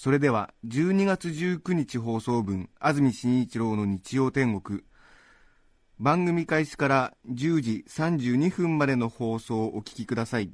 [0.00, 4.82] それでは、12月19日放送分、安住紳一郎の日曜天国、
[5.98, 10.52] 番組開始から10時32分までの放送をお聞きください。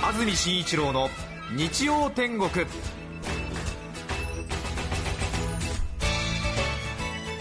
[0.00, 1.08] 安住紳一郎の
[1.56, 2.48] 日曜天国。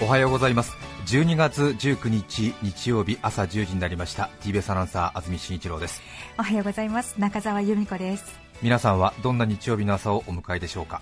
[0.01, 4.29] おはようございます12月19日日曜日朝10時になりました。
[4.41, 6.01] TBS アナウンサー安住紳一郎です。
[6.37, 7.15] おはようございます。
[7.17, 8.25] 中澤由美子です。
[8.61, 11.01] 皆さんはどんな日曜日の朝をお迎えでしょうか？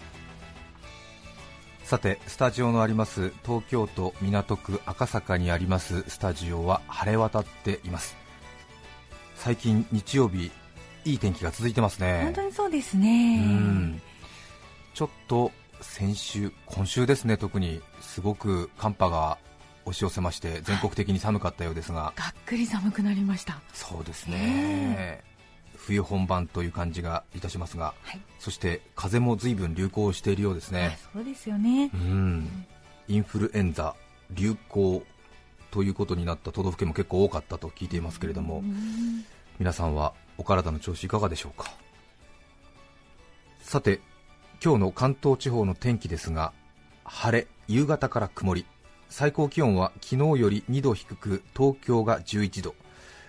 [1.83, 8.15] さてスタジオのあります東京都港区赤坂にありますスタジオは晴れ渡っています。
[9.33, 10.51] 最近日曜日
[11.03, 12.21] いい天気が続いてますね。
[12.25, 13.99] 本当にそうですうねん。
[14.93, 17.81] ちょっと先週、今週ですね、特に。
[18.01, 19.39] すごく寒波が
[19.85, 23.61] 押し寄せまして全国的に寒かったようですが、がっくり寒くなりました。
[23.73, 25.23] そうですね、
[25.77, 28.21] 冬本番という感じがいたしますが、はい。
[28.39, 31.91] そして風も随分流行しているようですね、そうですよね。
[31.93, 32.65] うん。
[33.07, 33.95] インフルエンザ
[34.31, 35.03] 流行
[35.71, 39.25] ということになった都道府県も結構多かったと聞いていますけれども、うん。
[39.59, 41.69] 皆さんはお体の調子いかがでしょうか？
[43.61, 43.99] さて
[44.63, 46.53] 今日の関東地方の天気ですが
[47.03, 48.65] 晴れ夕方から曇り
[49.17, 52.75] 最高気温は昨日より2度低く東京が11度。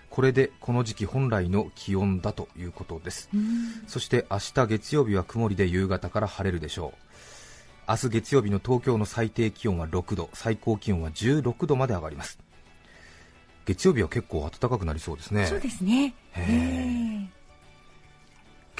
[0.09, 3.29] これでこの時期本来の気温だということです。
[3.33, 3.87] うん。
[3.87, 6.97] そして明日月曜日は曇りで夕方から晴れるでしょう。
[7.87, 10.29] 明日月曜日の東京の最低気温は6度。
[10.33, 12.37] 最高気温は16度まで上がります。
[13.65, 15.45] 月曜日は結構暖かくなりそうですね。
[15.45, 16.13] そうですね。
[16.35, 17.29] 今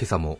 [0.01, 0.39] 朝も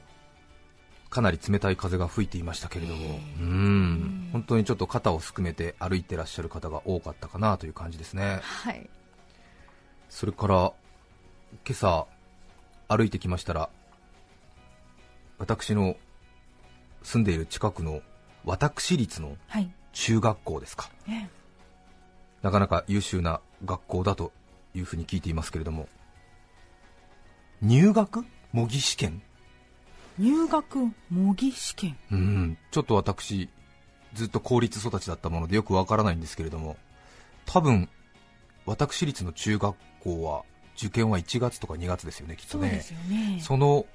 [1.09, 4.29] かなり冷たい風が吹いていましたけれども、うん。
[4.34, 8.40] 本当にちょっと肩をすくめて歩いてらっしゃる方が多かったかなという感じですね。
[8.41, 8.90] はい。
[10.09, 10.73] それから
[11.66, 12.07] 今朝
[12.88, 13.69] 歩いてきましたら、
[15.38, 15.96] 私の
[17.03, 18.01] 住んでいる近くの
[18.44, 19.72] 私立のはい。
[19.94, 21.28] 中学校ですか、ね
[22.44, 24.31] なかなか優秀な学校だと
[24.75, 25.90] いうふうに聞いていますけれども、
[27.63, 29.23] 入学模擬試験
[30.19, 31.97] 入学模擬試験。
[32.11, 33.50] うん、ちょっと私、
[34.13, 36.78] ずっと公立育ちだったものでよくわからないんですけれども、
[37.45, 37.89] 多分
[38.66, 40.44] 私立の中学校は
[40.78, 42.67] 受験は1月とか2月ですよね、きっとね。
[42.69, 42.81] そうで。
[42.81, 43.39] すよね。
[43.41, 43.85] その、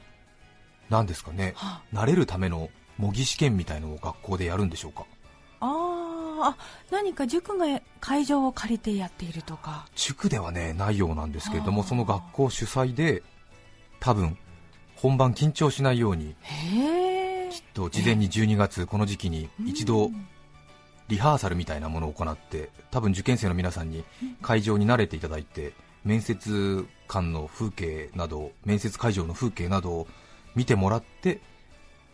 [0.91, 5.04] なんですかね、は慣れるための模擬試験みたいのを学校でやるんでしょうか。
[5.60, 6.56] あーあ
[6.91, 7.66] 何か塾が
[8.00, 9.87] 会場を借りてやっているとか。
[9.94, 13.22] 塾ではね、ないようなんですけれども、その学校主催で、
[14.00, 14.37] 多分
[15.03, 20.13] 本番緊張しないように、へえと事前に12月、この時期に一度
[21.09, 24.05] リハーサルみたいなものを行って多分受験生の皆さんに
[24.41, 25.73] 会場に慣れていただいて
[26.05, 30.07] 面接官の風景など面接会場の風景などを
[30.55, 31.41] 見てもらって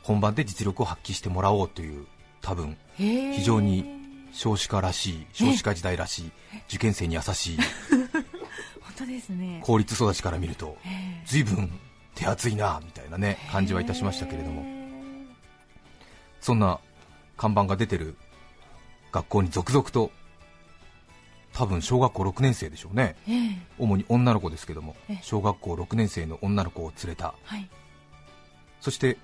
[0.02, 2.06] 本番で実力を発揮してもらおうという
[2.40, 3.84] 多分非非常に
[4.32, 6.30] 少子化らしい少子化時代らしい
[6.68, 7.58] 受験生に優しい
[8.80, 9.60] 本当ですね。
[9.62, 10.76] 公立育ちから見ると
[11.26, 11.70] 随分
[12.18, 14.66] 手厚いなみたいなね感じはいたしましたけれども。
[16.40, 16.80] そんな
[17.36, 18.16] 看板が出てる
[19.12, 20.10] 学校に続々と
[21.52, 23.16] 多分小学校6年生でしょうね。
[23.28, 23.58] ええ。
[23.78, 25.18] 主に女の子ですけどもええ。
[25.22, 27.34] 小学校6年生の女の子を連れた。
[27.44, 27.68] はい。
[28.80, 29.16] そして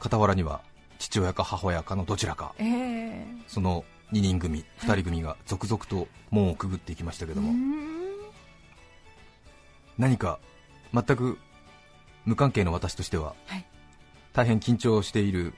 [0.00, 0.60] 傍らには
[0.98, 2.52] 父親か母親かのどちらか。
[2.58, 3.26] ええ。
[3.46, 7.74] その2人組2人組が続々と門をくぐっていきましたけども、うん。
[9.98, 10.40] 何か
[10.92, 11.38] 全く
[12.24, 13.64] 無関係の私としては、はい。
[14.32, 15.54] 大変緊張している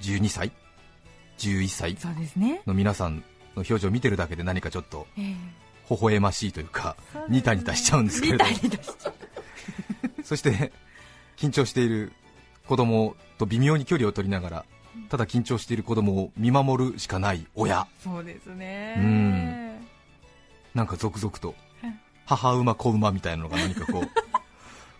[0.00, 0.52] 12歳
[1.38, 1.96] 11歳
[2.66, 3.22] の皆さんの
[3.56, 5.34] 表情を見てるだけで何かちょっとええ。
[5.88, 7.36] 微笑ましいというかそうですね。
[7.36, 8.50] ニタニタしちゃうんですけれども
[10.24, 10.72] そして
[11.36, 12.12] 緊張している
[12.66, 14.64] 子供と微妙に距離を取りながら
[15.08, 17.86] ただ緊張している子供を見守るしかない親。
[18.02, 18.94] そうですね。
[18.98, 19.76] うん。
[20.74, 24.08] なんか続々とうん母馬子馬みたいなのが何かこう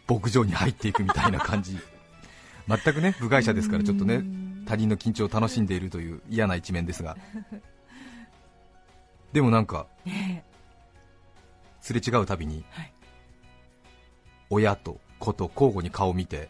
[0.09, 1.79] 牧場に入っていくみたいな感じ。
[2.69, 4.25] 全くね部外者ですからちょっとね
[4.67, 7.17] 他人の緊張を楽しんでいるという嫌な一面ですが。
[9.33, 10.45] でもなんかね
[11.81, 12.93] すれ違うたびに、はい。
[14.51, 16.49] 親と子と交互に顔を見て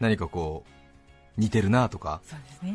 [0.00, 2.22] 何かこう似てるなとか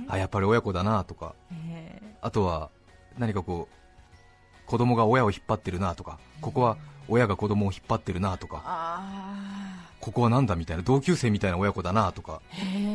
[0.08, 2.70] あやっぱり親子だなとかえあとは
[3.18, 9.59] 何かこう子供が親を引っ張ってるなとかここは親が子供を引っ張ってるなとーかあ
[10.02, 12.42] ここはなんだみたいな同級生みたいな親子だなとか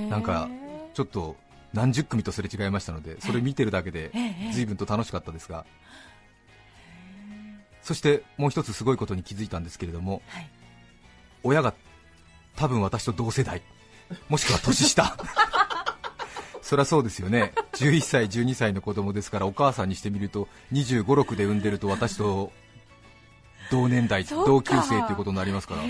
[0.09, 0.49] なんか
[0.95, 1.37] ちょっと
[1.73, 5.65] 何十組とすれ違いましたのでそれ見てるだけでええ随分と楽しかったですが。
[7.83, 10.49] そしてもう一つすごいことに気づいたんですけれどもはい。
[11.43, 11.75] 親が
[12.57, 13.61] 多分私と同世代
[14.29, 15.17] もしくは年下。
[16.63, 17.53] そりゃそうですよね。
[17.75, 22.53] 11歳12歳の子供ですからお母さんにしてみると2 5 6で産んでると私と
[23.71, 25.83] 同年代同級生ということになりますから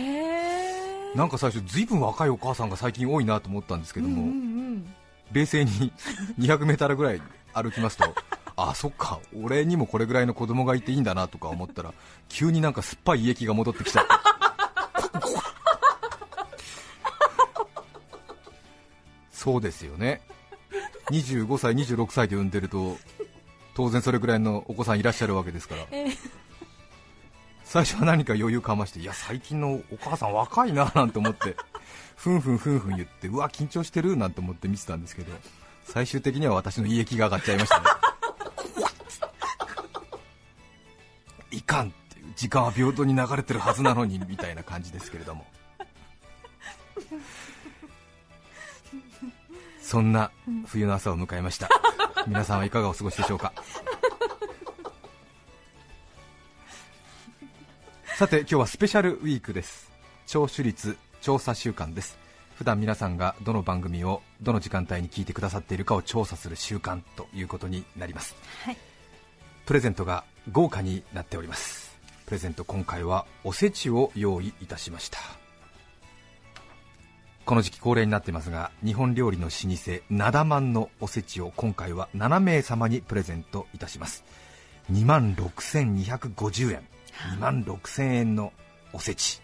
[1.15, 4.95] なんか最初ずいぶん若いお母さんが最近多いなと思ったんですけども、うんうん
[5.33, 5.93] 冷静に
[6.39, 7.21] 200メーターぐらい
[7.55, 8.05] 歩きますと
[8.57, 11.93] あそっか俺にもこれぐらいの子供がいていいんだなとか思ったら
[12.29, 14.11] 急になんか酸っぱい胃液が戻ってきちゃって
[19.33, 20.21] そうですよね。
[21.11, 22.97] 25歳26歳で産んでると
[23.75, 25.87] 当然それぐらいのお子さんいらっしゃるわけですから。
[25.91, 26.17] えー
[27.75, 31.57] 最初は何か余裕かましていや最近のお母さん若いななんて思って
[32.15, 35.33] ふんふんふんふん言ってうわ緊張してるなんて思って見てたんですけど
[35.83, 37.85] 最終的には私の胃液が上がっちゃいましたね。
[41.51, 45.45] いかんっていう時間は平等に流れてるはずなのにみたいな感じですけれども。
[49.83, 50.31] そんな
[50.67, 51.69] 冬の朝を迎えました。
[52.29, 53.53] 皆さんはいかがお過ごしでしょうか？
[58.25, 59.91] さて今日はスペシャルウィークです。
[60.27, 62.17] 聴取率調査週間です。
[62.55, 68.35] 普段皆さんがどの番組をどの時間帯に聞いてくださっているかを調査する週間ということになります。
[68.65, 68.79] はい。
[69.67, 71.95] プレゼントが豪華になっております。
[72.25, 75.19] プレゼント今回はおせちを用意いたしました。
[77.45, 84.25] この時期恒例になっていますが日本料理の老舗なだまんのおせちを今回は7名様にプレゼントいたします。
[84.91, 86.94] 2万6250円
[87.37, 88.53] 2万6000円の
[88.93, 89.41] おせち。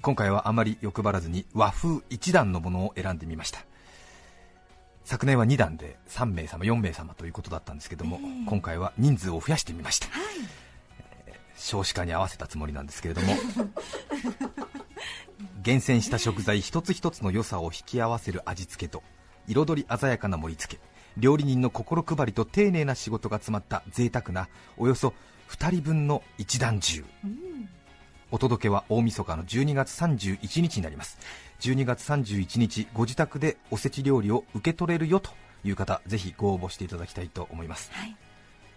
[0.00, 3.60] 今回はあまり欲張らずに和風1段のものを選んでみました。
[5.04, 10.62] 昨年は2段で3名様4名様ということだったんですけども、今回は人数を増やしてみました、えー
[11.62, 13.34] 少子化に合わせたつもりなんですけれども
[15.62, 19.02] 厳選した食材一つ一つの良さを引き合わせる味付けと
[19.46, 20.82] 彩り鮮やかな盛り付け
[21.18, 25.12] 料理人の心配りと丁寧な仕事が詰まった贅沢なおよそ
[25.52, 27.04] 2人分の一段重。
[28.30, 31.18] お届けは大晦日の12月31日になります。
[31.60, 35.30] 12月31日ご自宅でおせち料理を受け取れるよと
[35.62, 37.90] いう方ぜひご応募していただきたいと思います。
[37.92, 38.16] はい。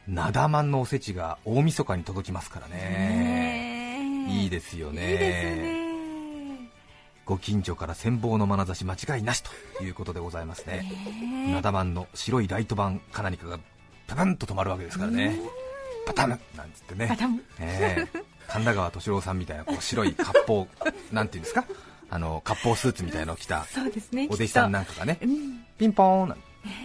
[0.08, 2.76] なだまんのおせちが大晦日に届きますからね。
[4.28, 5.14] ねいいですよね。
[5.14, 5.76] いいですね。
[7.26, 10.92] ご近所から羨望の眼差し間違いなしということでございますね。
[11.54, 13.60] なだまんの白いライト版か何かが
[14.08, 15.40] パタンと止まるわけですからね
[16.06, 16.48] パタンなんつっ
[16.84, 17.08] てね。
[17.08, 18.24] パタンええ。
[18.48, 20.68] 神田川敏郎さんみたいなこう白い割烹
[21.14, 21.66] なんていうんですか？
[22.10, 25.66] あの割烹スーツみたいなのを着たそうですねお弟子さんななんかがねうん。
[25.78, 26.44] ピンポーンなんて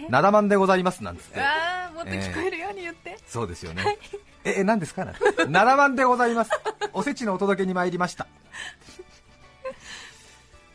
[0.09, 1.39] なだまんでございますなんつって。
[1.39, 3.97] ああもっと聞こえるように言って、そうですよね。
[4.43, 5.05] ええ何ですか？
[5.05, 6.51] なんてなだまんでございます
[6.93, 8.27] おせちのお届けに参りました。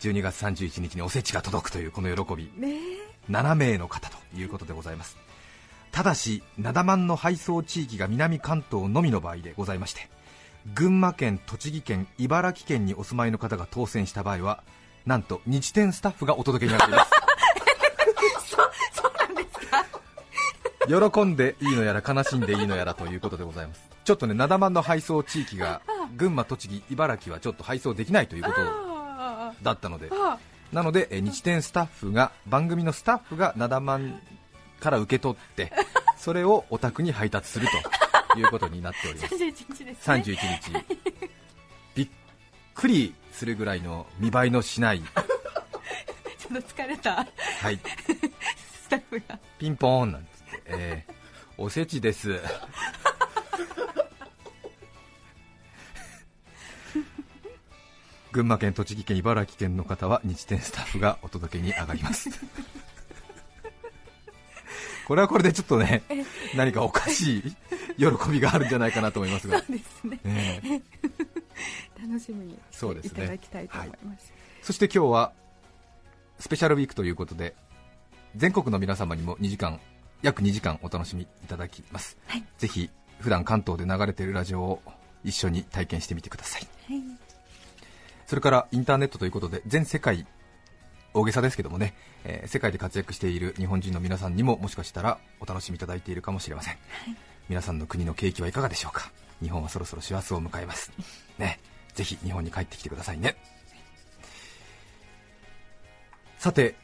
[0.01, 2.51] 12月31日におせちが届くというこの喜び。
[2.57, 2.79] ね
[3.31, 5.17] 7名の方ということでございます
[5.97, 10.11] ただしなだまんの配送地域が南関東のみの場合でございまして
[10.75, 14.63] 群馬県栃木県茨城県にお住まいの方が当選した場合は
[15.07, 17.11] なんと日天スタッフがお届けになっています。
[18.93, 19.67] そうなんです
[21.09, 21.11] か？
[21.11, 23.81] 喜んでいいのやら悲しんでいいのやらということでございます。
[24.05, 25.81] ちょっとねなだまんの配送地域が
[26.15, 30.11] 群馬栃木茨城はちょっと配送できないということあだったので。
[30.73, 34.21] なのでえ日天スタッフが番組のスタッフがなだまん
[34.87, 35.73] から受け取って
[36.17, 37.67] それをお宅に配達する
[38.33, 39.35] ということになっております。
[39.35, 40.15] ー31日ですね。
[40.23, 40.87] 31日。
[41.97, 42.09] びっ
[42.75, 45.09] くりするぐらいの見栄えのしない、ちょ
[46.59, 47.27] っと疲れた。
[47.61, 47.81] はい、
[48.81, 49.39] スタッフが。
[49.59, 51.17] ピンポーンなんつって、えー
[51.59, 52.39] おせちです。
[58.31, 62.29] 群馬県、栃木県、茨城県の方は日天スタッフがお届けに上がります
[65.07, 66.03] これはこれでちょっとね
[66.57, 67.43] 何かおかしい
[67.97, 70.21] 喜びがあるんじゃないかなと思いますが、そうですね。
[70.25, 70.83] ねえ。
[72.03, 73.25] 楽しみにいそうですね。
[73.25, 74.33] ただきたいと思います。
[74.63, 75.33] そして今日は
[76.41, 77.55] スペシャルウィークということで
[78.35, 79.81] 全国の皆様にも2時間
[80.23, 82.45] 約2時間お楽しみいただきます、はい。
[82.59, 84.83] ぜひ普段関東で流れているラジオを
[85.23, 86.67] 一緒に体験してみてください。
[86.89, 87.03] はい。
[88.27, 90.27] それからインターネットということで全世界
[91.19, 91.95] 大げさですけどもね、
[92.25, 96.77] えー世界で活躍している日本人の皆さんにももしかしたらお楽しみいただいているかもしれません、
[97.49, 99.11] 皆さんの国の景気はいかがでしょうか？
[99.43, 100.93] 日本はそろそろ師走を迎えます。
[101.39, 101.59] ね。
[101.95, 103.37] ぜひ日本に帰ってきてくださいね。
[106.39, 106.75] さて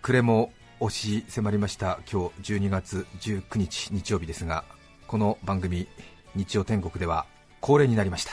[0.00, 4.64] 暮れも押し迫りました今日12月19日日曜日ですが
[5.06, 5.86] この番組
[6.34, 7.26] 日曜天国では
[7.60, 8.32] 恒例になりました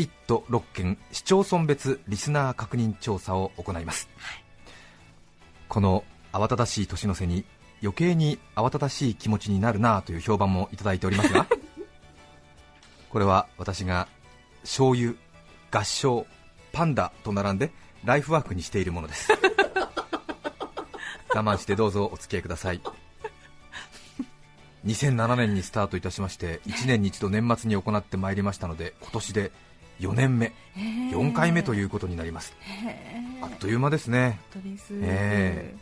[0.00, 4.08] 1都6県市町村別リスナー確認調査を行います、
[5.68, 7.44] この慌ただしい年の瀬に
[7.82, 11.46] 余計に慌ただしい気持ちになるなあという評判もいただいておりますが
[13.10, 14.08] これは私が
[14.62, 15.12] 醤油
[15.70, 16.26] 合唱
[16.72, 17.70] パンダと並んで
[18.04, 19.28] ライフワークにしているものです。
[21.34, 22.80] 我慢してどうぞお付き合いください。
[24.86, 29.52] 2007年にスタートいたしまして1年に一度年末に行ってまいりましたので今年で
[30.00, 30.52] 4年目
[31.12, 32.54] 4回目ということになります。
[33.42, 34.40] あっという間ですね。
[35.02, 35.74] え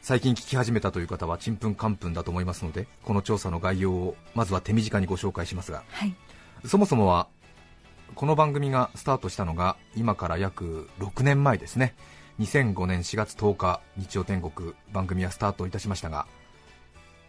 [0.00, 5.82] 最近聞き始めたという方はちんぷんかんぷんだと思いますのでこの調査の概要をまずは手短にご紹介しますが。
[5.90, 6.14] はい。
[6.64, 7.28] そもそもは
[8.14, 11.94] この番組がスタートしたのが今から約6年前ですね。
[12.38, 16.26] 2005年4月10日日曜天国番組はスタートいたしましたが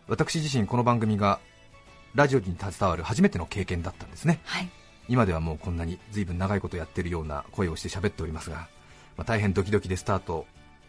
[0.07, 1.41] 私自身この番組が
[2.15, 4.39] ラジオに携わる初めての経験だったんですね。
[4.45, 4.69] はい
[5.11, 8.69] 今ではもうこんなに随分長いことやってるような声をして喋っておりますが、
[9.17, 10.45] まあ大変ドキドキでスタート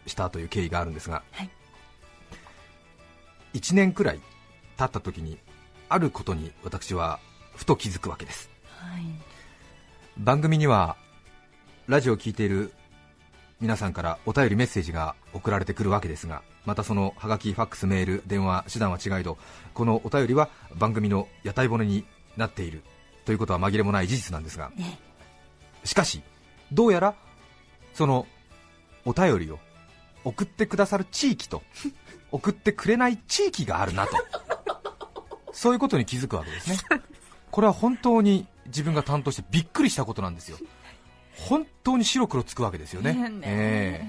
[0.07, 1.49] したという経緯があるんですが、はい。
[3.53, 4.21] 1年くらい
[4.77, 5.37] 経った時に
[5.89, 7.19] あることに私は
[7.53, 8.49] ふと気づくわけです。
[8.77, 9.01] はい。
[10.17, 10.95] 番組には
[11.87, 12.71] ラジオを聴いている
[13.59, 19.37] 皆さんからお便りメッセージが送られてくるわけですがまたそのハガキ、ファックス、メール、電話手段は違いど
[19.73, 22.05] このお便りは番組の屋台骨に
[22.37, 22.83] なっている
[23.25, 24.99] ということは紛れもない事実なんですがね
[25.83, 26.21] しかし
[26.71, 27.15] どうやら
[27.93, 28.25] その
[29.05, 29.59] お便りを
[30.23, 31.63] 送ってくださる地域と
[32.31, 34.13] 送ってくれない地域があるなと。
[35.53, 36.77] そういうことに気づくわけですね。
[37.51, 40.57] これは本当に自分が担当してびっくりしたことなんですよ。
[41.35, 43.13] 本当に白黒つくわけですよね。
[43.13, 44.05] ねえ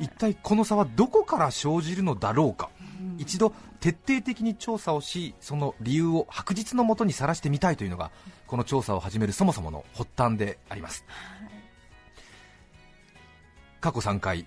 [0.00, 0.04] え。
[0.04, 2.70] 一体この差はどこから生じるのだろうか、
[3.18, 8.10] 一度徹底的に調査をしその理由を白日のもとにさらしてみたいというのが
[8.46, 11.04] この調査を始めるそもそもの発端であります。
[13.80, 14.46] 過去3回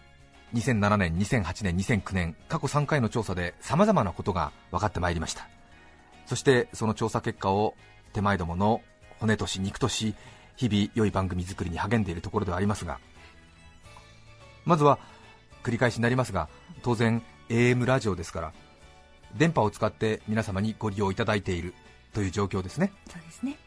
[0.53, 5.47] 2007年、2008年、2009年過去3回の調査でさまざまなことが分かってまいりました。
[6.25, 7.75] そしてその調査結果を
[8.13, 8.81] 手前どもの
[9.19, 10.15] 骨とし肉とし
[10.55, 12.99] 日々良い番組作りに励んでいるところではありますが
[14.65, 14.99] まずは
[15.63, 16.49] 繰り返しになりますが
[16.83, 18.53] 当然 AM ラジオですから
[19.35, 21.73] 電波を使って皆様にご利用いただいている
[22.13, 22.91] という状況ですね。
[23.07, 23.57] そうですね。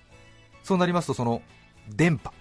[0.65, 1.43] そうなりますとその
[1.89, 2.33] 電波。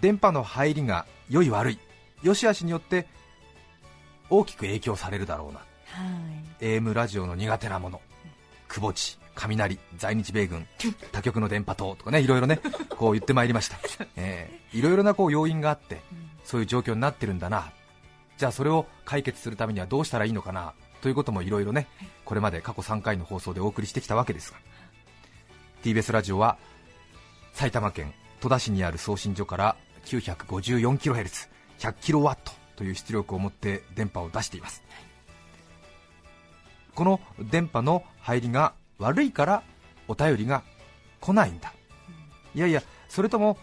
[0.00, 1.78] 電波の入りが良い悪い。
[2.22, 3.06] 良し悪しによって
[4.30, 5.58] 大きく影響されるだろうな。
[5.58, 5.64] は
[6.60, 6.64] い。
[6.64, 8.00] AM ラジオの苦手なもの。
[8.68, 10.66] 久保地雷在日米軍
[11.12, 13.78] 他局の電波塔とかねいろいろねこう言ってまいりました、
[14.16, 16.00] えーいろいろなこう要因があって
[16.44, 17.70] そういう状況になってるんだな
[18.42, 21.86] じゃあそれを解決するためにはどうしたらいいのかなということもいろいろね
[22.24, 24.58] これまで過去3回の放送でお送りしてきたわけですが
[25.84, 26.58] TBS ラジオは
[27.52, 32.36] 埼玉県戸田市にある送信所から 954kHz、100kW
[32.74, 34.82] という出力を持って電波を出しています。
[36.96, 39.62] この電波の入りが悪いから
[40.08, 40.64] お便りが
[41.20, 41.72] 来ないんだ、
[42.56, 43.56] いやいやそれとも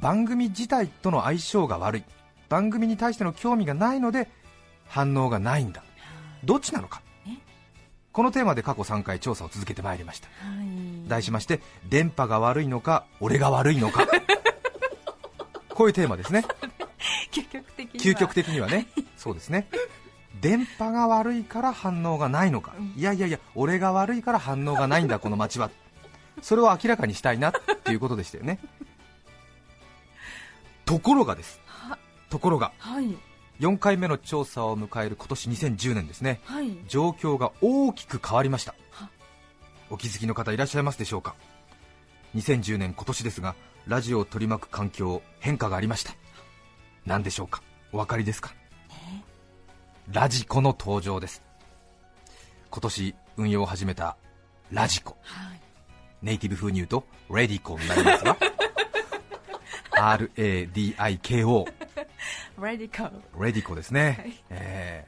[0.00, 2.04] 番組自体との相性が悪い
[2.54, 4.28] 番組に対しての興味がないので
[4.86, 5.82] 反応がないんだ。
[6.44, 7.02] どっちなのか。
[7.26, 7.30] え？
[8.12, 10.28] このテーマで過去3回調査を続けてまいりました。
[10.28, 11.08] はい。
[11.08, 14.06] 題しまして電波が悪いのか俺が悪いのか。
[15.70, 16.44] こういうテーマですね。
[17.32, 18.04] 究極的には。
[18.04, 18.86] 究極的にはね。
[19.16, 19.66] そうですね。
[20.40, 25.72] 電波が悪いから反応がないのか、いやいやいや俺が悪いから反応がないんだこの街は。
[26.40, 28.60] それを明らかにしたいなっていうことでしたよね。
[30.84, 31.58] ところがです。
[31.58, 31.63] は
[32.30, 33.16] ところがはい。
[33.60, 36.40] 4回目の調査を迎える今年2010年ですね。
[36.44, 36.76] はい。
[36.88, 38.74] 状況が大きく変わりました。
[38.90, 39.08] は。
[39.90, 41.36] お気づきの方いらっしゃいますでしょうか。
[42.34, 43.54] 2010年今年ですが
[43.86, 46.14] ラジオを取り巻く環境変化がありました。
[47.06, 47.62] 何でしょうか。
[47.92, 48.54] お分かりですか。
[50.12, 51.42] ラジコの登場です。
[52.70, 54.16] 今年運用を始めた
[54.70, 55.16] ラジコ。
[55.22, 55.60] はい。
[56.22, 58.36] ネイティブ風に言うとレディコになりますが。
[59.96, 61.73] RADIKO
[62.58, 64.44] ラディカルレディコですね、はい。
[64.50, 65.04] え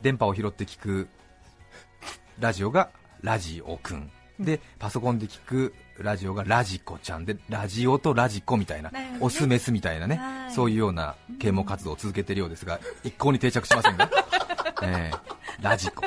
[0.00, 0.04] ー。
[0.04, 1.08] 電波を拾って聞く
[2.38, 2.90] ラジオが
[3.22, 4.10] ラジオくん。
[4.38, 7.24] でパソコンで聞くラジオがラジコちゃん。
[7.24, 9.16] でラジオとラジコみたいなね。
[9.20, 10.52] オスメスみたいなね、はい。
[10.52, 14.10] そういうような啓蒙活動を続けているようですが一向に定着しませんが、
[14.82, 15.36] えー。
[15.62, 16.04] ラジコ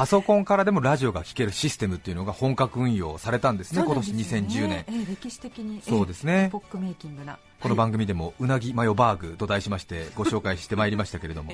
[0.00, 6.44] パソコンからでもラジオが聴けるシステムっていうのが本格運用されたんですね、今年2010年、ええ歴史的にそうですね。
[6.44, 7.38] エポックメイキングな。
[7.60, 11.52] この番組でもうなぎマヨバーグと題しまして ご紹介してまいりましたけれども。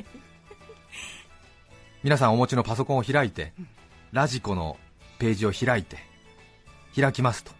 [2.04, 3.52] 皆さんお持ちのパソコンを開いて
[4.12, 4.76] ラジコの
[5.18, 5.96] ページを開いて
[6.94, 7.50] 開きますと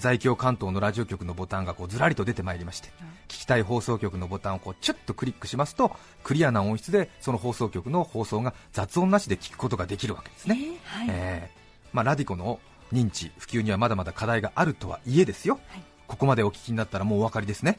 [0.00, 2.88] 在京関東のラジオ局のボタンがこうずらりと出てまいりまして
[3.28, 5.92] 聞きたい放送局のボタンをこうチュッとクリックしますと
[6.24, 11.06] クリアな音質でその放送局の放送が雑音なしで聞くことができるわけですね、ええはい。
[11.10, 11.60] えー
[11.92, 12.60] まあ、ラディコの
[12.92, 15.82] 認知普及にはまだまだ課題があるとはいえですよ、はい。
[16.06, 17.78] ここまでお聞きになったらもうお分かりですね。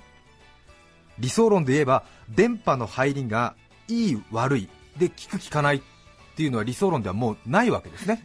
[1.20, 3.56] 理想論で言えば電波の入りが
[3.88, 5.82] いい悪いで聞く聞かないっ
[6.36, 8.24] ていうのは理想論ではもうないわけですね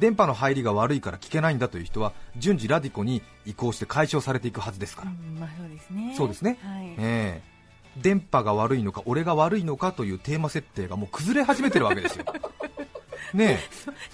[0.00, 6.14] 電波の入りが悪いから聞けないんだという人は順次ラディコに移行して解消されていくはずですから、うんまあそうですね。
[6.16, 6.58] そうですね。
[6.62, 6.86] はい。
[6.98, 7.50] ええ。
[7.96, 12.24] 電波が悪いのか俺が悪いのかというテーマ設定がもう崩れ始めてるわけですよ。
[13.34, 13.60] ね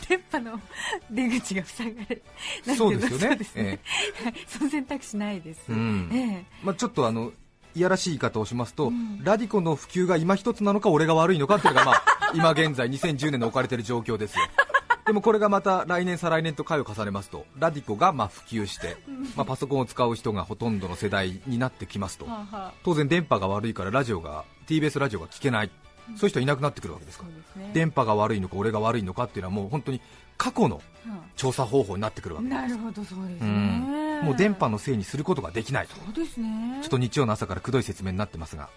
[0.08, 0.60] 電波の
[1.10, 2.20] 出口が塞がれ
[2.66, 3.44] えそうですよね。
[3.44, 3.80] そね。
[4.20, 6.10] えはい その選択肢ないです、えうん。
[6.12, 6.44] ええ。
[6.64, 7.32] まあ、ちょっとあの
[7.74, 9.22] いやらしい言い方をしますと、うん。
[9.22, 12.02] ラディコの普及が今一つなのか俺が悪いのかっていうのが、まあ、
[12.34, 14.44] 今現在2010年の置かれている状況ですよ
[15.06, 18.96] でもこれがまた来年再来年と回を重ねますとラディコがまあ普及して、
[19.36, 22.26] まあ、パソコンを使う人がほとんどの世代になってきますと。
[22.84, 25.70] 当然電波が悪いからラジオが TBS ラジオが聞けない。
[26.16, 27.24] そういう人いなくなってくるわけですか。
[27.56, 27.70] らね。
[27.72, 30.00] 電波が悪いのか俺が悪いのかっていうのはもう本当に
[30.36, 30.80] 過去の
[31.36, 32.58] 調査方法になってくるわけです。
[32.58, 34.24] うんなるほどそうですうねん。
[34.24, 35.94] もう電波のせいにすることができないと。
[35.96, 36.80] そうですね。
[36.82, 38.68] ちょっと日曜の朝からくどい説明になってますが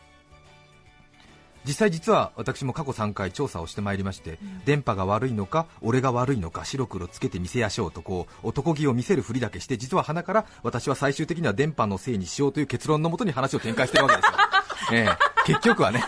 [1.69, 15.43] 実際実は私も過去3回調査をしてまいりまして、電波が悪いのか俺が悪いのか白黒つけて見せやしょうとこう男気を見せるふりだけして実は鼻から私は最終的には電波のせいにしようという結論のもとに話を展開してるわけですよ、 ええ。
[15.45, 16.03] 結局はね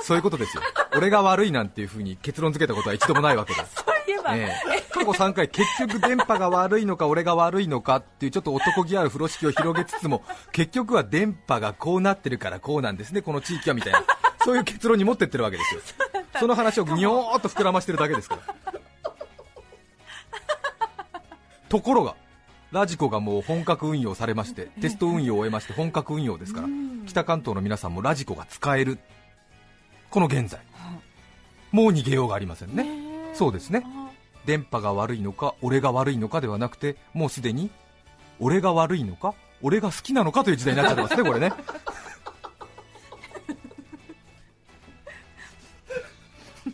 [0.00, 0.64] そういうことですよ。
[0.96, 3.84] 俺が悪いなんていうふうに結論付けたことは一度もないわけです
[4.34, 14.04] ええ過去3回、結局電波が悪いのか俺が悪いのかっていうちょっと男気ある風呂敷を広げつつも結局は電波がこうなってるからこうなんですね、この地域はみたいな
[14.44, 15.80] そういう結論に持ってってるわけですよ、
[16.38, 18.72] その話をにょーっと膨らましてるだけですから。
[21.68, 22.16] ところが
[22.70, 26.68] ラジコがもう本格運用されましてテスト運用を終えまして本格運用ですから
[27.06, 28.98] 北関東の皆さんもラジコが使える。
[30.10, 30.60] この現在。
[31.70, 32.86] もう逃げようがありませんね。
[33.32, 33.84] そうですね。
[34.44, 37.70] 電波が悪いのか俺が悪いのかではなくてもうすでに
[38.40, 41.52] 俺が悪いのか俺が好きなのかという時代になっちゃってますねこれね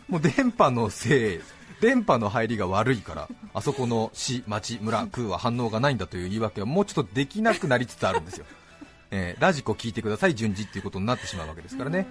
[0.09, 1.39] もう電波のせい
[1.81, 8.45] 電波の入りが悪いからあそこの市、町、村、区は反応がないんだという言い訳はもうちょっとできなくなりつつあるんですよ、
[9.11, 12.07] えーラジコ聞いてください順次っていうことになってしまうわけですからね。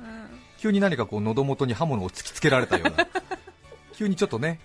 [0.59, 3.07] 急に何かこう喉元に刃物を突きつけられたような。
[3.95, 4.59] 急にちょっとね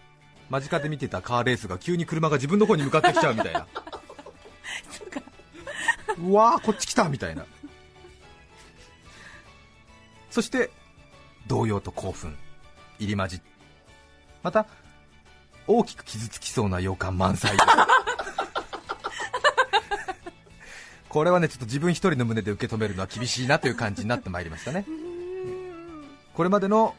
[0.50, 3.68] 間近で見てたカーレースが急に車が自分の方に向かってきちゃうみたいな。
[6.20, 7.46] うわーこっち来たみたいな。
[10.32, 10.72] そして
[11.48, 12.36] 動揺と興奮
[13.04, 13.42] 入り混じっ
[14.44, 14.68] また
[15.66, 17.58] 大きく傷つきそうな予感満載。
[21.08, 24.86] これはねちょっと自分一人の胸で受け止めるのは厳しいなという感じになってまいりましたね。
[26.34, 26.96] これまでの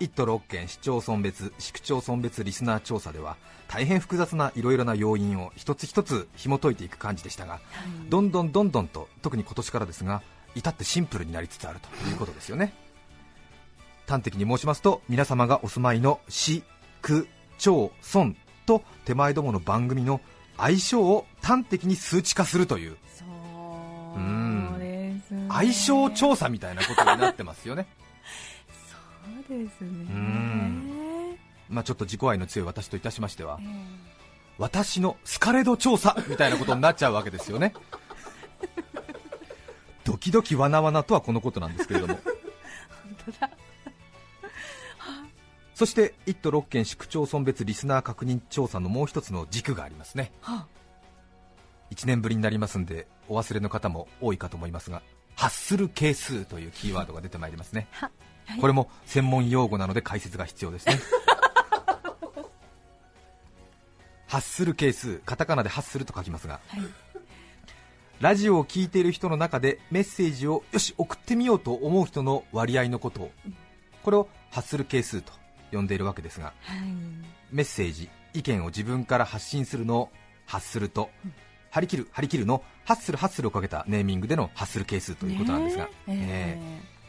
[0.00, 3.36] 1都6県市町村別市区町村別リスナー調査では
[3.68, 7.60] 大変複雑ないろいろな要因を一つ一つ紐解いていく感じでしたが、
[8.08, 10.22] どんどんどんどんと特に今年からですが
[10.56, 12.74] 至ってシンプルになりつつあるということですよね
[14.10, 16.64] 端的に申しますと皆様がお住まいの市
[17.00, 18.34] 区町村
[18.66, 20.20] と手前どもの番組の
[20.56, 22.96] 相性を端的に数値化するという。
[23.16, 25.46] そううんですね。
[25.48, 27.86] 相性調査みたいなことになってますよね。
[28.90, 29.88] そうですね。
[30.12, 31.38] ん。
[31.68, 34.10] まあちょっと自己愛の強い私といたしましてはええ。
[34.58, 37.72] 私のスカレド調査みたいなことになっちゃうわけですよね。
[40.04, 42.18] ドキドキわなわなとはこのことなんですけれども。
[43.26, 43.50] 本当だ
[45.80, 50.30] そして1都6県市区町村別リスナー確認調査のもう一つの軸がありますね。
[50.42, 50.66] は
[51.90, 55.00] 1年ぶりになりますんでお忘れの方も多いかと思いますが
[55.36, 57.88] 発する係数というキーワードが出てまいりますね。
[57.92, 58.10] は
[58.44, 58.60] はい。
[58.60, 61.00] これも専門用語なので解説が必要ですね。
[64.28, 66.80] 発する係数カタカナで発すると書きますがはい。
[68.20, 73.30] ラジオを聞いている人の中でメッセージをよし送ってみようと思う人の割合のことを
[74.02, 75.40] これを発する係数と
[75.72, 76.80] 呼んでいるわけですがはい。
[77.50, 80.08] メッセージ意見を自分から発信するのを
[80.46, 81.10] 発すると、
[81.70, 86.10] 張り切る張り切るの発する発するをかけたネーミングでの発する係数ということなんですが、ねえ。
[86.58, 87.00] えー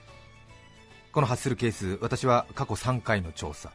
[1.12, 3.72] この発する係数私は過去3回の調査。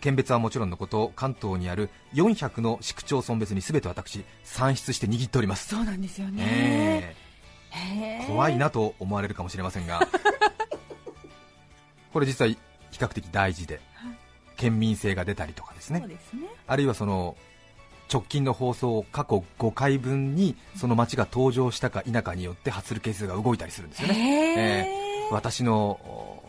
[0.00, 7.16] 県別はもちろんのこと関東にある400の市区町村別に全て私算出して握っております、そうなんですよね、え
[7.70, 10.06] へーー怖いなと思われるかもしれませんが。
[12.12, 12.50] これ実は
[12.90, 13.80] 比較的大事で
[14.56, 16.00] 県民性が出たりとかですね。
[16.00, 16.16] ね。
[16.66, 17.36] あるいはその
[18.12, 26.00] 直近の放送過去5回分にその街が登場したか否かによって発する係数が動いたりするんですよね、へえー私の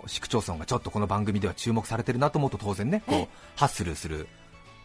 [0.03, 4.29] お市区町村がちょっとこの番組では注目されてるなと思うと当然ねこうハッスルする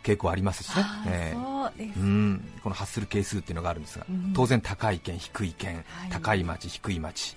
[0.03, 2.45] 傾向ありますしね、えーそうん。
[2.63, 4.33] このハッスル係数っていうのがあるんですが、うん。
[4.35, 6.11] 当然高い県、低い県、はい。
[6.11, 7.37] 高い町、低い町、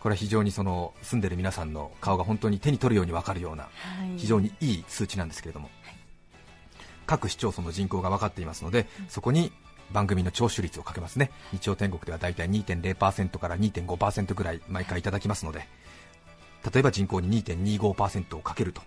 [0.00, 3.70] これは非常にその住んでる皆さんの顔が本当に手に取るように分かるようなは
[4.16, 4.18] い。
[4.18, 5.70] 非常にいい数値なんですけれども、
[7.06, 9.52] 各市町村の人口が分かっていますので、そこに
[9.92, 15.66] 番組の聴取率をかけますね、日曜天国では大体2.0%から2.5%ぐらい毎回いただきますので、
[16.72, 18.82] 例えば人口に2.25%をかけると、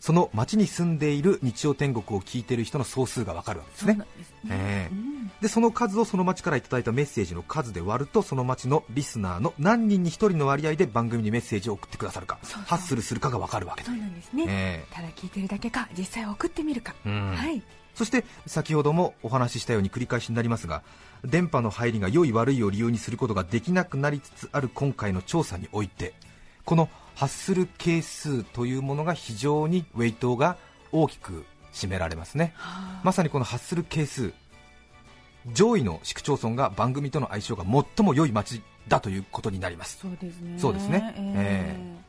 [0.00, 3.92] その町に住んでいる日曜天国を聞いている人の総数が分かるわけですね。
[3.94, 4.18] そ。
[4.18, 4.94] ですね、ええ。
[4.94, 5.30] うん。
[5.42, 12.38] でその数をその町からいただいたメッセージの数で割るとその町のリスナーの何人に1人の割合で番組にメッセージを送ってくださるか。
[12.42, 14.84] ハッスルするかが分かるわけだそうなんですね、え。
[14.90, 17.34] ただ聞いてるだけか実際送ってみるか、うん。
[17.36, 17.62] はい。
[17.94, 20.82] そして先ほどもお話ししたように繰り返しになりますが
[21.24, 26.14] 電波の入りが良い悪いを理由にすることができなくなりつつある今回の調査において
[26.64, 26.88] この
[27.20, 30.56] 発する係数というものが非常にウェイトが
[30.90, 32.54] 大きく占められますね。
[33.02, 34.32] まさにこの発する係数
[35.52, 39.98] 上位の市区町村が番組との相性が最も良い町だということになります。
[40.00, 40.58] そうですね。
[40.58, 41.14] そうですね。
[41.18, 42.00] ええ。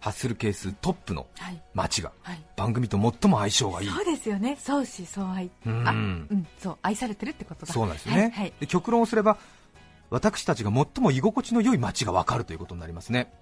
[0.00, 1.62] 発する係数トップのーはい。
[1.74, 3.88] 町がはい番組と最も相性がいい。
[3.88, 4.56] そうですよね。
[4.58, 5.48] 相思相愛。
[5.64, 5.88] うん。
[5.88, 6.46] あうん。
[6.58, 7.72] そう愛されてるってことだ。
[7.72, 8.52] そうなんですよね、はいはい。
[8.58, 9.38] で極論をすれば
[10.10, 13.32] 私たちが最も居心地の良い街が分かるということになりますね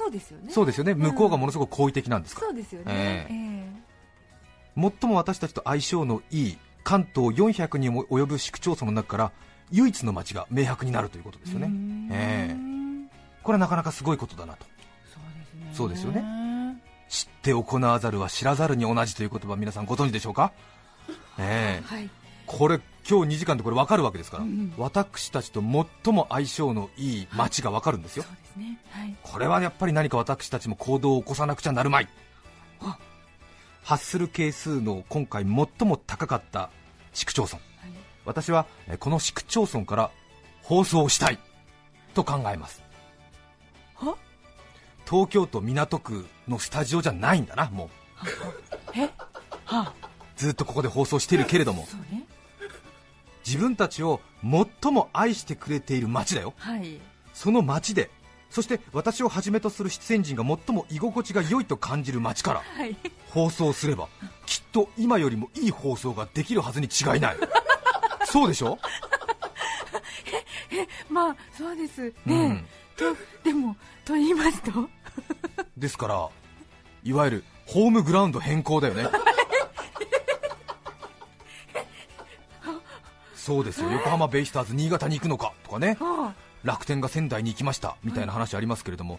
[0.00, 0.50] そうですよね。
[0.50, 0.94] そうですよね。
[0.94, 0.98] ん。
[0.98, 2.40] 向こうがものすごく好意的なんですか。
[2.40, 2.86] ら、そうですよね。
[2.88, 3.34] ええ。
[3.34, 9.32] え最も私たちと相性のいい関東400にも及ぶ市区町村の中から
[9.70, 11.66] 唯一の街が明白になるということですよね。
[11.66, 13.08] うー
[13.42, 14.64] これはなかなかすごいことだなと。
[15.12, 15.70] そうですね。
[15.74, 16.82] そうですよね。
[17.10, 20.52] 知って行わざるは知らざるに同じという言葉皆さんご存知でしょうか、
[21.38, 21.84] ええ。
[21.84, 22.08] はい
[22.50, 28.24] これ今日2時間でこれ分かるわけですから、うん私たちと最も相性のいい街が分かるんですよ。
[28.24, 28.80] そうですね。
[28.90, 29.16] はい。
[29.22, 32.08] これはやっぱり何か私たちも行動を起こさなくちゃなるまい。
[33.84, 36.70] 発する係数の今回最も高かった
[37.12, 37.56] 市区町村。
[37.56, 37.62] はい。
[38.24, 40.10] 私はえーこの市区町村から
[40.62, 41.38] 放送したい
[42.14, 42.82] と考えます。
[43.94, 44.16] は？
[45.08, 47.88] 東京都港区のスタジオじゃないんだなもう。
[48.98, 49.08] え？
[49.66, 49.92] は？
[50.36, 51.86] ずっとここで放送しているけれども。
[51.86, 52.19] そうね
[53.50, 56.54] 自分たちを最も愛してくれている街だよ。
[56.56, 57.00] はい。
[57.34, 58.08] その街で
[58.48, 62.96] そして私をはじめとする出演陣が最も居心地が良いと感じる街からはい。
[63.30, 64.08] 放送すれば
[64.46, 67.36] きっと今よりもいい放送ができるはずに違いない。
[68.24, 68.78] そうでしょ、
[71.08, 72.02] まあそうです。
[72.04, 72.66] ね、うん。
[72.96, 74.88] とでもと言いますと？
[75.76, 76.28] ですから
[77.02, 79.08] いわゆるホームグラウンド変更だよね
[83.40, 83.90] そうですよ。
[83.90, 85.52] 横浜ベイスターズ新潟に行くのか？
[85.64, 85.96] とかね。
[86.00, 87.96] あ楽天が仙台に行きました？
[88.04, 89.18] みたいな話ありますけれども、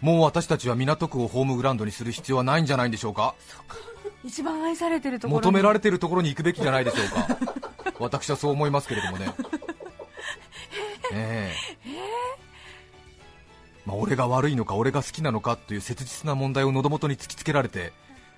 [0.00, 3.34] もう私たちは港区をホームグラウンドにする必要はないんじゃないんでしょうか？
[4.24, 5.46] 一番愛されてるところに。
[5.46, 7.38] 求められているところに行くべきじゃないでしょうか？
[8.00, 9.32] 私はそう思いますけれどもね。
[11.12, 11.54] え
[11.86, 11.88] え。
[13.84, 17.92] まあ、俺が悪いのか俺が好きなのかという切実な問題を喉元に突きつけられて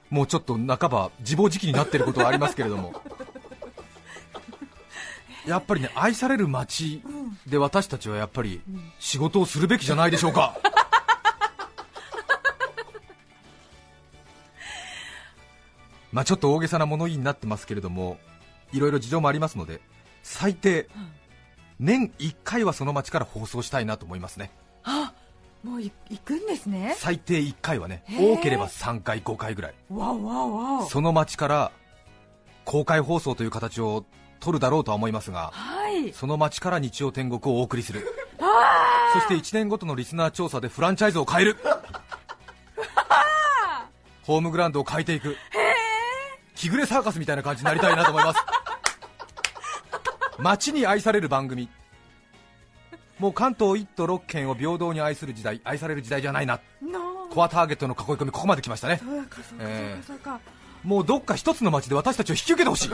[0.08, 2.92] もうちょっと半ば自暴自棄になっていることはありますけれども
[5.46, 7.02] やっぱりね愛される街
[7.46, 8.60] で私たちはやっぱり
[8.98, 10.58] 仕事をするべきじゃないでしょうか。
[16.12, 18.18] まあちょっと大げさな物言いになってますけれども
[18.72, 19.80] いろいろ事情もありますので
[20.24, 20.88] 最低
[21.78, 24.50] 年1回はその街から放送したいなと思いますね。
[24.82, 25.12] あ
[25.62, 26.94] もうい行くんですね。
[26.98, 29.74] 最低1回はね多ければ3回5回ぐらい。
[29.90, 30.86] わおわおわお。
[30.88, 31.72] その街から
[32.64, 34.04] 公開放送という形を
[34.40, 36.12] 取るだろうとは思いますがはい。
[36.12, 38.06] その街から日曜天国をお送りする。
[38.40, 41.56] あそして1年ごとのリスナー調査でフランチャイズを変える。
[44.22, 45.36] ホームグラウンドを変えていく。
[46.54, 48.40] 気暮れサーカスみたいな感じになりたいなと思います。
[50.38, 51.68] 街に愛される番組。
[53.18, 56.60] もう関東1都6県を平等に愛する時代愛される時代じゃないな。
[56.82, 59.00] ーのコアターゲットの囲い込みここまで来ましたね。
[60.84, 62.90] もうどっか一つの街で私たちを引き受けてほしい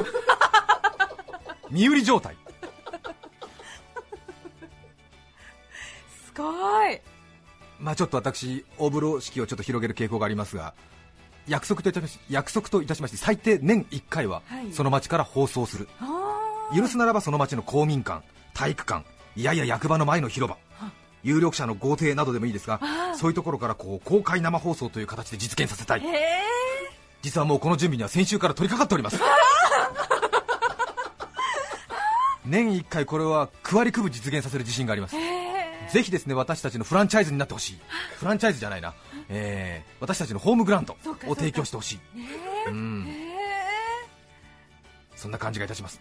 [1.71, 2.37] 身売り状態。
[6.25, 7.01] すごい。
[7.79, 10.73] まあちょっと私大風呂敷をちょっと広げる傾向がありますが
[11.47, 14.73] 約束といたし約束といたしまして最低年1回ははい。
[14.73, 16.81] その町から放送する、あー。
[16.81, 18.25] 許すならばその町の公民館
[18.55, 19.05] 体育館
[19.37, 20.59] いやいや役場の前の広場
[21.23, 22.81] 有力者の豪邸などでもいいですが
[23.15, 26.03] そういうところからこう公開生放送という形で実現させたい。
[27.23, 29.19] 実はもうこの準備には先週から取り掛かっております
[32.47, 35.17] 年1回これは区割り区分実現させる自信があります。
[35.93, 37.79] ぜひですね私たちのフランチャイズになってほしい。
[38.17, 38.95] フランチャイズじゃないな、
[39.29, 41.97] えー私たちのホームグラウンドを提供してほしい。
[42.21, 43.07] へうん。
[43.09, 43.37] え
[45.15, 46.01] そんな感じがいたします。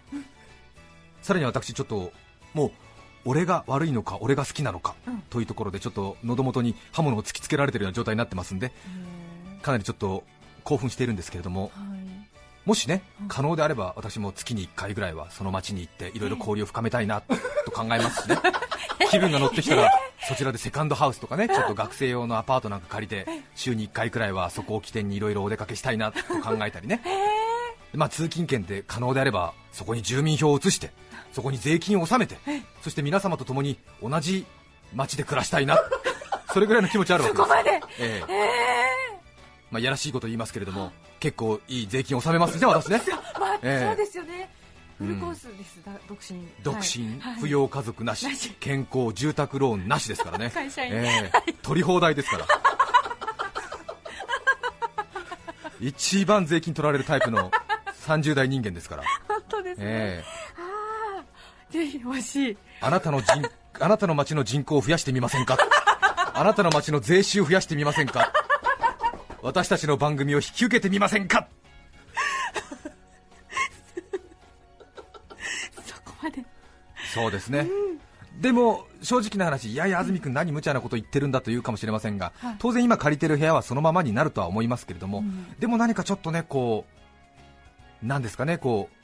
[1.21, 2.11] さらに私ちょっと
[2.53, 2.71] もう
[3.25, 5.21] 俺が悪いのか俺が好きなのかうん。
[5.29, 8.71] というところでちょっと喉元に刃物を突きつけられているような状態になってますんで
[9.61, 10.23] かなりちょっと
[10.63, 11.94] 興奮しているんですけれどもはい
[12.65, 13.27] もしねうん。
[13.27, 18.37] 可能であれば私も月に1回ぐらいはその街に行っていろいろ交流を深めたいなと考えますしね。
[19.11, 19.91] 気分が乗ってきたら
[20.27, 27.01] そちらでセカンドハウスとかねちょっと学生用のアパートなんか借りて週に1回くらいはそこを起点にいろいろお出かけしたいなと考えたりね。
[27.93, 30.91] まあ通勤圏で可能であればそこに住民票を移して
[31.31, 32.37] そこに税金を納めて
[32.81, 34.45] そして皆様と共に同じ
[34.93, 35.79] 街で暮らしたいな
[36.51, 37.81] それぐらいの気持ちあるわけですそこまで。
[37.99, 39.14] ええ
[39.75, 43.01] まあ、やらしいこと言いますけれども結構いい税金を納めますじゃあ私ね
[43.37, 43.87] まあ、ええ。
[43.89, 44.49] そうですよね。
[44.97, 46.47] フうんルコースです、だ独身。
[46.63, 47.41] 独身、はい。
[47.41, 48.25] 扶養家族なし
[48.61, 50.49] 健康住宅ローンなしですからね。
[50.55, 50.93] 会社員。
[50.93, 51.53] ええ。
[51.61, 52.45] 取り放題ですから。
[55.81, 57.51] 一番税金取られるタイプの
[58.07, 60.25] 30代人間ですから、本当ですね、ええ。
[60.57, 62.51] ああぜひ欲し。
[62.51, 63.33] いあなたの人
[63.81, 65.57] あなたの町の人口を増やしてみませんか？
[66.33, 68.31] あなたの町の税収を増やしてみませんか？
[69.45, 71.47] 私たちの番組を引き受けてみませんか？
[75.85, 76.43] そこまで。
[77.13, 77.67] そうですね、
[78.41, 82.55] でも正直な話、いやいや、安住君、何無茶なこと言ってるんだと言うかもしれませんが、はい。
[82.57, 85.53] 当然、今借りてる部屋はそのままになるとは思いますけれども、うん。
[85.59, 86.85] でも何かちょっとね、こ
[88.03, 88.95] う、なんですかね、こう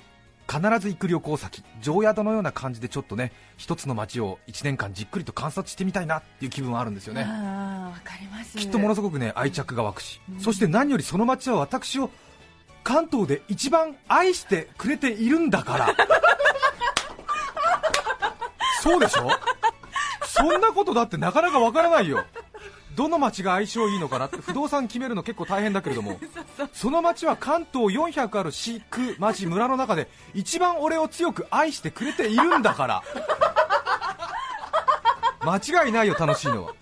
[0.52, 7.24] 必ず行く旅行先、常宿のような感じでちょっとね、一つの街を1年間じっくりと観察してみたいなっていう気分はあるんですよね。
[7.24, 8.58] ああわかります。
[8.58, 12.10] きっとものすごくね愛着が湧くし、そして何よりその街は私を
[12.84, 15.96] 関東で一番愛してくれているんだから。
[18.82, 19.30] そうでしょ？
[20.26, 22.26] そんなことだってなかなかわからないよ
[22.96, 26.20] どの街が相性いいのかなって不動産決めるの結構大変だけれども。
[26.74, 33.04] その街は関東400ある市区町村の中で一番俺を強く愛してくれているんだから。
[35.44, 36.74] 間違いないよ楽しいのは。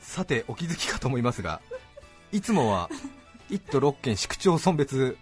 [0.00, 1.60] さてお気づきかと思いますが
[2.32, 2.90] いつもは
[3.48, 5.16] 1都6県市区町村別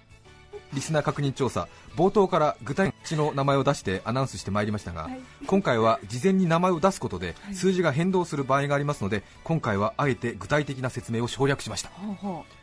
[0.72, 1.68] リスナー確認調査。
[1.96, 5.20] 冒頭から具体地の名前を出してアナウンスしてまいりましたが、はい。
[5.46, 11.90] 今回は事前に名前を出すことで数字が変動する場合がありますので今回はあえて具体的な説明を省略しました。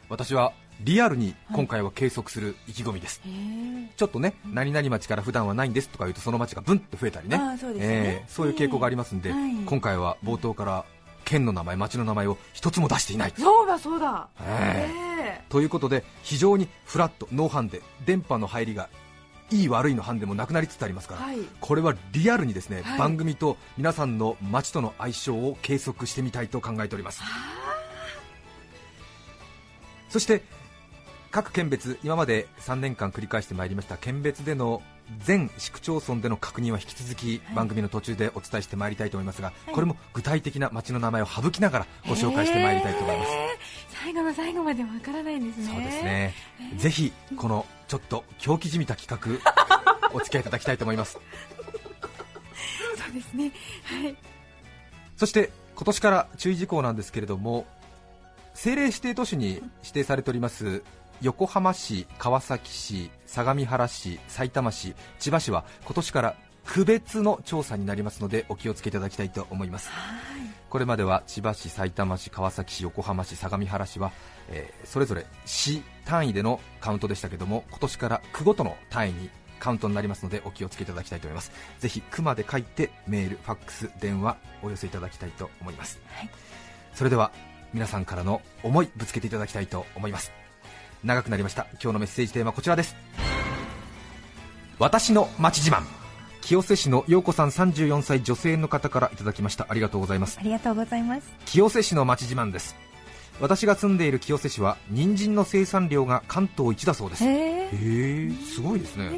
[0.10, 7.40] 私はリアルに今回は計測する意気込みです、うへえちょっとね、何々町から普段はないんですとか言うとその町がブンと増えたりね。
[7.60, 7.78] そうね。
[7.80, 9.56] えーそういう傾向がありますんで、はい。
[9.66, 10.86] 今回は冒頭から
[11.24, 13.34] 県の名前、町の名前を一つも出していない。
[13.38, 14.28] そうだそうだ。
[14.42, 15.15] ええ
[15.50, 18.90] ということで非常にフラット、ノーハンデ電波の入りが
[19.52, 21.38] いい悪いのハンデもなくなりつつありますから、はい。
[21.62, 23.00] これはリアルにですね、はい。
[23.00, 27.22] 番組と皆さんの街との相性を計測してみたいと考えております。
[30.10, 30.44] そして
[31.30, 34.82] 各県別今まで3年間繰り返してまいりました県別での
[35.20, 37.56] 全市区町村での確認は引き続きはい。
[37.56, 39.72] 番組の途中でお伝えしてまいりたいと思いますが、い。
[39.74, 43.32] これも具体的な町の名前を省きながらご紹介してまいりたいと思います、
[44.06, 45.66] 最後の最後までわからないんですね。
[45.66, 46.34] そうですね、
[46.78, 49.50] ぜひこのちょっと狂気じみた企画
[50.14, 51.14] お付き合いいただきたいと思います。
[51.14, 51.20] そ
[53.10, 53.52] うですね。
[53.84, 54.16] はい。
[55.18, 57.66] そして今年から注意事項なんですけれども
[58.52, 60.84] 政令指定都市に指定されております
[61.22, 69.90] 横浜市、川崎市、相模原市、さいたま市、千葉市は今年から区別の調査になりますのでお気をつけいただきたいと思います。
[70.70, 74.12] これまでは千葉市、さいたま市、川崎市、横浜市、相模原市は、
[74.50, 81.52] えーそれぞれ市単位でのカウントでしたけども今年から区ごとの単位にカウントになりますのでお気をつけいただきたいと思います。
[81.80, 86.30] ぜひ区まで書いてメール、ファックス、電話お寄せいただきたいと思います、はい。
[86.94, 87.32] それでは
[87.74, 90.32] 皆さんからの思いぶつけていただきたいと思います。
[91.04, 91.68] 長くなりました。
[91.74, 92.96] 今日のメッセージテーマはこちらです。
[94.78, 96.05] 私の街自慢
[96.46, 99.66] 清瀬市の陽子さん34歳女性の方からいただきました。
[99.68, 100.38] ありがとうございます。
[100.40, 101.28] ありがとうございます。
[101.48, 102.76] 清瀬市の町自慢です。
[103.42, 107.24] 私が住んでいる清瀬市は人参の生産量が関東一だそうです。
[107.24, 109.10] へえすごいですね。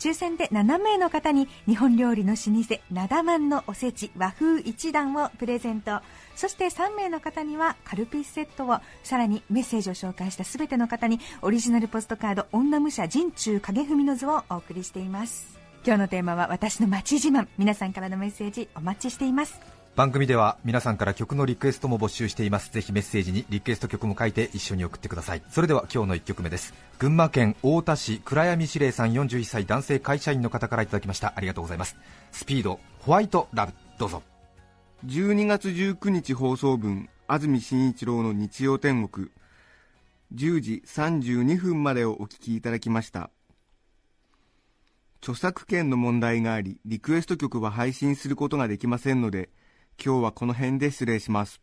[0.00, 6.00] 抽選で7名の方に日本料理の老舗なだまんのおせち和風一段をプレゼント。
[6.34, 15.58] そして3名の方にはカルピスセットをさらにメッセージを紹介した全ての方にオリジナルポストカード女武者陣中影文の図をお送りしています。
[15.84, 17.46] 今日のテーマは私の街自慢。
[17.58, 19.79] 皆さんからのメッセージお待ちしています。
[19.96, 22.70] 番組では皆さんから曲のリクエストも募集しています。
[22.72, 25.42] ぜひメッセージにリクエスト曲も書いて一緒に送ってください。
[25.50, 26.72] それでは今日の1曲目です。
[26.98, 31.34] 群馬県太田市暗闇司令さん41歳男性会社員の方からいただきました。
[31.36, 31.96] ありがとうございます。
[32.30, 33.72] スピードホワイトラブ。
[33.98, 34.22] どうぞ。
[35.06, 39.28] 12月19日放送分安住紳一郎の日曜天国。
[40.34, 43.30] 10時32分までをお聞きいただきました。
[45.20, 49.50] 著作権の問題がありリクエスト曲は配信することができませんので
[50.02, 51.60] 今日はこの辺で失礼します。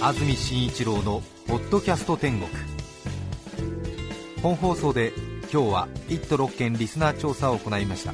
[0.00, 2.50] 安住紳一郎の「ポッドキャスト天国」
[4.42, 5.12] 本放送で
[5.52, 8.12] 今日は1都6県リスナー調査を行いました。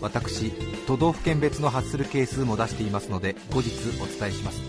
[0.00, 0.52] 私
[0.86, 4.62] 都道府県別の発する係数も出していますので後日お伝えします。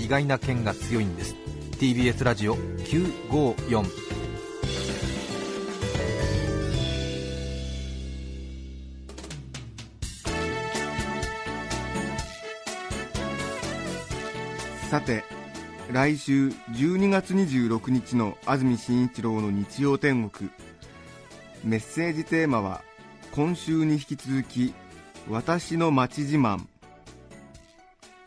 [0.00, 1.36] 意外な県が強いんです。
[1.78, 4.03] TBS ラジオ954
[14.94, 15.24] さて
[15.90, 20.52] 来週12月26日の安住紳一郎の日曜天国。
[21.64, 22.80] メッセージテーマは
[23.32, 24.72] 今週に引き続き
[25.28, 26.66] 私の町自慢。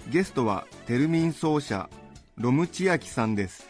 [0.10, 1.90] ゲストはテルミン奏者
[2.36, 3.70] ロム千秋さんです。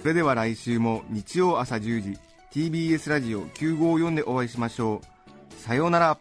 [0.00, 2.18] それでは来週も日曜朝10時
[2.50, 5.54] TBS ラジオ954でお会いしましょう。
[5.54, 6.18] さようなら。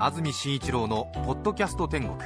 [0.00, 2.16] 安住紳一郎の「ポッドキャスト天国」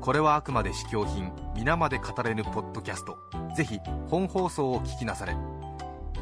[0.00, 1.30] これはあくまで試供品。
[1.60, 3.18] 皆まで語れぬポッドキャスト。
[3.54, 5.36] ぜひ本放送を聞きなされ。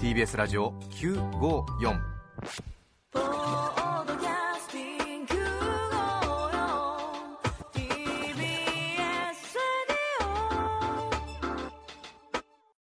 [0.00, 1.96] TBS ラジオ954